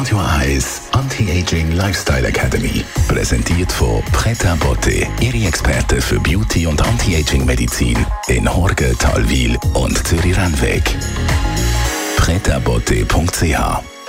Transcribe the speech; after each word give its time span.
Radio 0.00 0.18
Eyes 0.40 0.80
Anti-Aging 0.92 1.72
Lifestyle 1.72 2.26
Academy. 2.26 2.82
Präsentiert 3.06 3.70
von 3.70 4.02
Preta 4.12 4.54
Botte, 4.54 5.06
Ihre 5.20 5.46
Experte 5.46 6.00
für 6.00 6.18
Beauty 6.20 6.66
und 6.66 6.80
Anti-Aging 6.80 7.44
Medizin 7.44 7.98
in 8.28 8.50
Horge, 8.50 8.96
Talwil 8.98 9.58
und 9.74 9.98
Zürich-Rennweg. 10.06 10.96
pretabotte.ch 12.16 13.99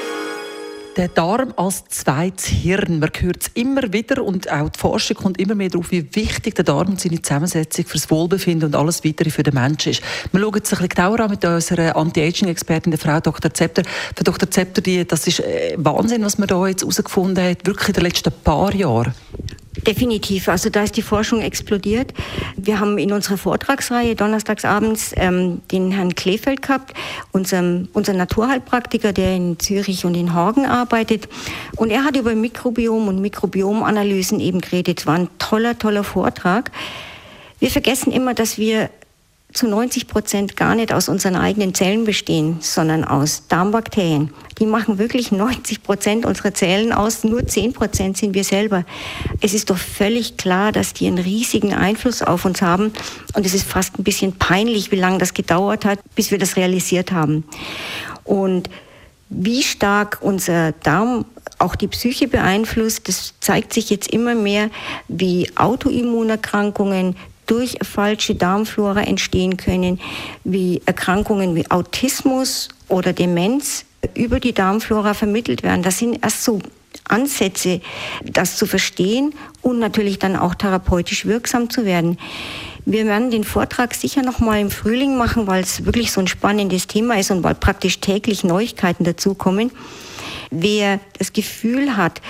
der 0.98 1.08
Darm 1.08 1.54
als 1.56 1.86
zweites 1.86 2.46
Hirn. 2.46 3.00
Man 3.00 3.10
hört 3.20 3.42
es 3.42 3.52
immer 3.54 3.94
wieder 3.94 4.24
und 4.24 4.52
auch 4.52 4.70
die 4.70 4.80
Forschung 4.80 5.18
kommt 5.18 5.40
immer 5.40 5.56
mehr 5.56 5.70
darauf, 5.70 5.92
wie 5.92 6.08
wichtig 6.16 6.56
der 6.56 6.66
Darm 6.66 6.90
und 6.90 7.02
seine 7.02 7.22
Zusammensetzung 7.22 7.86
für 7.86 7.98
das 7.98 8.10
Wohlbefinden 8.10 8.68
und 8.68 8.76
alles 8.76 9.04
weitere 9.06 9.30
für 9.30 9.44
den 9.44 9.54
Menschen 9.54 9.92
ist. 9.92 10.02
Wir 10.32 10.42
schauen 10.42 10.62
es 10.64 10.74
ein 10.74 10.78
bisschen 10.78 10.90
genauer 10.90 11.20
an 11.22 11.30
mit 11.30 11.46
unserer 11.46 11.96
Anti-Aging-Expertin, 11.96 12.92
der 12.92 13.00
Frau 13.00 13.20
Dr. 13.20 13.54
Zepter. 13.54 13.84
Frau 14.16 14.24
Dr. 14.24 14.52
Zepter, 14.52 14.82
das 15.06 15.28
ist 15.28 15.40
äh, 15.40 15.76
Wahnsinn, 15.78 16.24
was 16.24 16.38
man 16.38 16.48
da 16.48 16.68
jetzt 16.68 16.82
herausgefunden 16.82 17.44
hat, 17.44 17.66
wirklich 17.66 17.90
in 17.90 17.94
den 17.94 18.04
letzten 18.04 18.34
paar 18.44 18.74
Jahren. 18.74 19.14
Definitiv. 19.86 20.48
Also 20.48 20.70
da 20.70 20.84
ist 20.84 20.96
die 20.96 21.02
Forschung 21.02 21.42
explodiert. 21.42 22.14
Wir 22.56 22.80
haben 22.80 23.00
in 23.00 23.12
unserer 23.12 23.38
Vortragsreihe 23.38 24.16
donnerstagsabends 24.16 25.14
ähm, 25.16 25.62
den 25.72 25.92
Herrn 25.92 26.14
Kleefeld 26.14 26.62
gehabt, 26.62 26.94
unserem, 27.32 27.90
unser 27.94 28.14
Naturheilpraktiker, 28.14 29.12
der 29.12 29.36
in 29.36 29.58
Zürich 29.58 30.06
und 30.06 30.16
in 30.16 30.34
Hagen 30.34 30.66
arbeitet. 30.66 31.28
Und 31.78 31.90
er 31.90 32.04
hat 32.04 32.16
über 32.16 32.36
Mikrobiom 32.36 33.08
und 33.08 33.22
Mikrobiomanalysen 33.22 34.40
eben 34.40 34.62
geredet. 34.62 35.00
Es 35.00 35.08
war 35.08 35.16
ein 35.16 35.30
toller, 35.40 35.78
toller 35.78 36.04
Vortrag. 36.04 36.72
Wir 37.60 37.72
vergessen 37.72 38.12
immer, 38.12 38.36
dass 38.36 38.58
wir 38.58 38.90
zu 39.54 39.68
90 39.68 40.08
Prozent 40.08 40.56
gar 40.56 40.76
nicht 40.76 40.94
aus 40.94 41.10
unseren 41.10 41.36
eigenen 41.36 41.74
Zellen 41.74 42.06
bestehen, 42.06 42.58
sondern 42.62 43.04
aus 43.04 43.48
Darmbakterien. 43.48 44.34
Die 44.60 44.66
machen 44.66 44.98
wirklich 44.98 45.32
90 45.32 45.84
Prozent 45.84 46.26
unserer 46.26 46.54
Zellen 46.54 46.92
aus, 46.92 47.24
nur 47.24 47.46
10 47.46 47.74
Prozent 47.74 48.18
sind 48.18 48.34
wir 48.34 48.44
selber. 48.44 48.86
Es 49.42 49.54
ist 49.54 49.70
doch 49.70 49.78
völlig 49.78 50.38
klar, 50.38 50.72
dass 50.72 50.94
die 50.94 51.08
einen 51.08 51.18
riesigen 51.18 51.74
Einfluss 51.74 52.22
auf 52.22 52.46
uns 52.46 52.62
haben 52.62 52.94
und 53.34 53.46
es 53.46 53.54
ist 53.54 53.68
fast 53.68 54.00
ein 54.00 54.04
bisschen 54.04 54.34
peinlich, 54.34 54.92
wie 54.92 54.98
lange 54.98 55.18
das 55.18 55.34
gedauert 55.34 55.86
hat, 55.86 56.00
bis 56.16 56.32
wir 56.32 56.38
das 56.38 56.56
realisiert 56.56 57.12
haben. 57.12 57.44
Und 58.24 58.70
wie 59.30 59.64
stark 59.64 60.20
unser 60.22 60.74
Darm 60.74 61.26
auch 61.58 61.76
die 61.76 61.88
Psyche 61.88 62.28
beeinflusst, 62.28 63.08
das 63.08 63.34
zeigt 63.40 63.72
sich 63.74 63.90
jetzt 63.90 64.12
immer 64.12 64.36
mehr, 64.36 64.70
wie 65.08 65.50
Autoimmunerkrankungen, 65.56 67.16
durch 67.52 67.78
falsche 67.82 68.34
Darmflora 68.34 69.02
entstehen 69.02 69.58
können, 69.58 70.00
wie 70.46 70.82
Erkrankungen 70.86 71.54
wie 71.54 71.70
Autismus 71.70 72.70
oder 72.88 73.12
Demenz 73.12 73.84
über 74.16 74.40
die 74.40 74.54
Darmflora 74.54 75.14
vermittelt 75.14 75.62
werden. 75.62 75.84
Das 75.84 76.00
sind 76.00 76.24
erst 76.24 76.46
so 76.46 76.60
Ansätze, 77.10 77.82
das 78.24 78.56
zu 78.56 78.66
verstehen 78.66 79.34
und 79.62 79.80
natürlich 79.80 80.18
dann 80.18 80.38
auch 80.38 80.56
therapeutisch 80.56 81.26
wirksam 81.26 81.70
zu 81.70 81.84
werden. 81.84 82.18
Wir 82.86 83.06
werden 83.06 83.32
den 83.32 83.44
Vortrag 83.44 83.96
sicher 83.96 84.22
noch 84.22 84.40
mal 84.40 84.60
im 84.60 84.72
Frühling 84.72 85.18
machen, 85.18 85.46
weil 85.46 85.62
es 85.62 85.84
wirklich 85.84 86.14
so 86.14 86.22
ein 86.22 86.28
spannendes 86.28 86.88
Thema 86.88 87.20
ist 87.20 87.32
und 87.32 87.44
weil 87.44 87.56
praktisch 87.56 88.00
täglich 88.00 88.46
Neuigkeiten 88.46 89.04
dazukommen. 89.04 89.72
Wer 90.52 91.02
das 91.20 91.34
Gefühl 91.34 91.98
hat, 91.98 92.22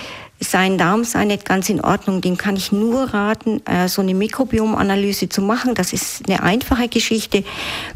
sein 0.42 0.76
Darm 0.76 1.04
sei 1.04 1.24
nicht 1.24 1.44
ganz 1.44 1.68
in 1.68 1.80
Ordnung, 1.80 2.20
dem 2.20 2.36
kann 2.36 2.56
ich 2.56 2.72
nur 2.72 3.14
raten, 3.14 3.64
äh, 3.66 3.88
so 3.88 4.02
eine 4.02 4.14
Mikrobiomanalyse 4.14 5.28
zu 5.28 5.40
machen. 5.40 5.74
Das 5.74 5.92
ist 5.92 6.28
eine 6.28 6.42
einfache 6.42 6.88
Geschichte, 6.88 7.44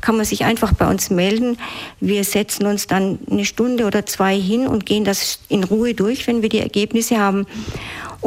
kann 0.01 0.17
man 0.17 0.25
sich 0.25 0.45
einfach 0.45 0.73
bei 0.73 0.89
uns 0.89 1.11
melden. 1.11 1.59
Wir 2.01 2.25
setzen 2.25 2.67
uns 2.67 2.87
dann 2.87 3.19
eine 3.31 3.45
Stunde 3.45 3.85
oder 3.85 4.07
zwei 4.07 4.39
hin 4.39 4.67
und 4.67 4.87
gehen 4.87 5.05
das 5.05 5.41
in 5.49 5.65
Ruhe 5.65 5.95
durch, 5.95 6.27
wenn 6.27 6.43
wir 6.43 6.49
die 6.49 6.61
Ergebnisse 6.61 7.19
haben. 7.19 7.47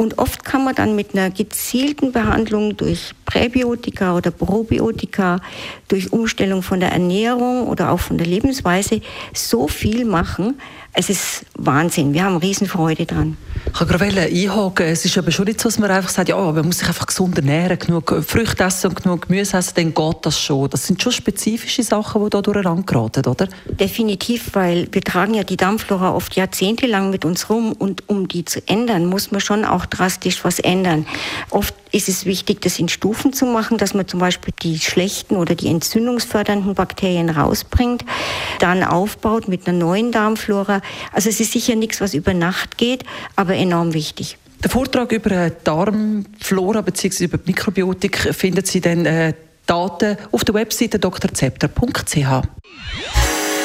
Und 0.00 0.16
oft 0.16 0.46
kann 0.46 0.64
man 0.64 0.74
dann 0.74 0.96
mit 0.96 1.14
einer 1.14 1.28
gezielten 1.28 2.10
Behandlung 2.10 2.74
durch 2.74 3.12
Präbiotika 3.26 4.16
oder 4.16 4.30
Probiotika, 4.30 5.40
durch 5.88 6.10
Umstellung 6.10 6.62
von 6.62 6.80
der 6.80 6.90
Ernährung 6.90 7.68
oder 7.68 7.90
auch 7.90 8.00
von 8.00 8.16
der 8.16 8.26
Lebensweise 8.26 9.02
so 9.34 9.68
viel 9.68 10.06
machen. 10.06 10.58
Es 10.92 11.08
ist 11.08 11.44
Wahnsinn. 11.54 12.14
Wir 12.14 12.24
haben 12.24 12.38
Riesenfreude 12.38 13.06
dran. 13.06 13.36
Ich 13.66 13.72
kann 13.74 13.86
gerade 13.86 14.22
einhaken. 14.22 14.86
Es 14.86 15.04
ist 15.04 15.16
aber 15.18 15.30
schon 15.30 15.44
nicht 15.44 15.60
so, 15.60 15.68
dass 15.68 15.78
man 15.78 15.90
einfach 15.90 16.10
sagt, 16.10 16.30
ja, 16.30 16.36
man 16.36 16.66
muss 16.66 16.78
sich 16.78 16.88
einfach 16.88 17.06
gesund 17.06 17.36
ernähren, 17.36 17.78
genug 17.78 18.24
Früchte 18.26 18.64
essen 18.64 18.88
und 18.88 19.00
genug 19.00 19.28
Gemüse 19.28 19.58
essen, 19.58 19.74
dann 19.76 19.94
geht 19.94 20.16
das 20.22 20.40
schon. 20.40 20.68
Das 20.68 20.86
sind 20.86 21.00
schon 21.00 21.12
spezifische 21.12 21.84
Sachen, 21.84 22.24
die 22.24 22.30
da 22.30 22.42
durcheinander 22.42 22.82
geraten, 22.82 23.24
oder? 23.26 23.46
Definitiv, 23.66 24.50
weil 24.54 24.88
wir 24.90 25.02
tragen 25.02 25.34
ja 25.34 25.44
die 25.44 25.56
Darmflora 25.56 26.12
oft 26.12 26.34
jahrzehntelang 26.34 27.10
mit 27.10 27.24
uns 27.24 27.48
rum 27.50 27.72
und 27.72 28.08
um 28.08 28.26
die 28.26 28.44
zu 28.44 28.60
ändern, 28.66 29.06
muss 29.06 29.30
man 29.30 29.40
schon 29.40 29.64
auch 29.64 29.89
drastisch 29.90 30.44
was 30.44 30.58
ändern. 30.58 31.06
Oft 31.50 31.74
ist 31.92 32.08
es 32.08 32.24
wichtig, 32.24 32.60
das 32.62 32.78
in 32.78 32.88
Stufen 32.88 33.32
zu 33.32 33.46
machen, 33.46 33.78
dass 33.78 33.94
man 33.94 34.06
zum 34.06 34.20
Beispiel 34.20 34.54
die 34.62 34.78
schlechten 34.78 35.36
oder 35.36 35.54
die 35.54 35.68
entzündungsfördernden 35.68 36.74
Bakterien 36.74 37.30
rausbringt, 37.30 38.04
dann 38.60 38.82
aufbaut 38.84 39.48
mit 39.48 39.66
einer 39.66 39.78
neuen 39.78 40.12
Darmflora. 40.12 40.80
Also 41.12 41.28
es 41.28 41.40
ist 41.40 41.52
sicher 41.52 41.74
nichts, 41.74 42.00
was 42.00 42.14
über 42.14 42.34
Nacht 42.34 42.78
geht, 42.78 43.04
aber 43.36 43.54
enorm 43.54 43.92
wichtig. 43.92 44.38
Der 44.62 44.70
Vortrag 44.70 45.10
über 45.12 45.50
Darmflora 45.50 46.82
bzw. 46.82 47.24
über 47.24 47.38
Mikrobiotik 47.44 48.34
finden 48.34 48.64
Sie 48.64 48.80
dann 48.80 49.06
äh, 49.06 49.32
Daten 49.66 50.16
auf 50.32 50.44
der 50.44 50.54
Webseite 50.54 50.98
drzepter.ch. 50.98 52.16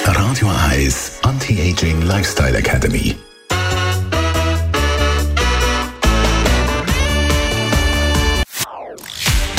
Radio 0.05 0.51
Eyes 0.71 1.19
Anti-Aging 1.23 2.03
Lifestyle 2.03 2.57
Academy. 2.57 3.15